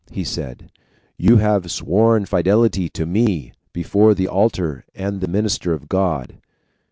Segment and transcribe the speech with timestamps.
[0.09, 0.71] he said,
[1.15, 6.39] "you have sworn fidelity to ME before the altar and the minister of God!